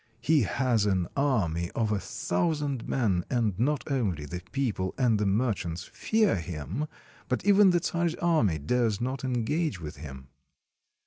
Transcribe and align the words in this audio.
He 0.21 0.41
has 0.41 0.87
an 0.87 1.07
army 1.15 1.69
of 1.75 1.91
a 1.91 1.99
thousand 1.99 2.87
men, 2.87 3.23
and 3.29 3.53
not 3.59 3.83
only 3.91 4.25
the 4.25 4.41
people 4.51 4.95
and 4.97 5.19
the 5.19 5.27
mer 5.27 5.53
chants 5.53 5.83
fear 5.83 6.37
him, 6.37 6.87
but 7.27 7.45
even 7.45 7.69
the 7.69 7.83
czar's 7.83 8.15
army 8.15 8.57
dares 8.57 8.99
not 8.99 9.23
engage 9.23 9.79
with 9.79 9.97
him." 9.97 10.29